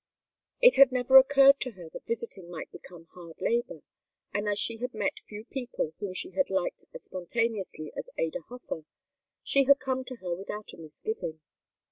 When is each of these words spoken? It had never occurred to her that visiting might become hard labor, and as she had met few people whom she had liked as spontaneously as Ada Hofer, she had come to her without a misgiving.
It 0.61 0.77
had 0.77 0.91
never 0.91 1.15
occurred 1.17 1.59
to 1.59 1.73
her 1.73 1.87
that 1.89 2.07
visiting 2.07 2.49
might 2.49 2.71
become 2.71 3.05
hard 3.11 3.39
labor, 3.39 3.83
and 4.33 4.49
as 4.49 4.57
she 4.57 4.77
had 4.77 4.95
met 4.95 5.19
few 5.19 5.45
people 5.45 5.93
whom 5.99 6.15
she 6.15 6.31
had 6.31 6.49
liked 6.49 6.85
as 6.91 7.03
spontaneously 7.03 7.93
as 7.95 8.09
Ada 8.17 8.39
Hofer, 8.49 8.85
she 9.43 9.65
had 9.65 9.77
come 9.77 10.03
to 10.05 10.15
her 10.15 10.33
without 10.33 10.73
a 10.73 10.77
misgiving. 10.77 11.41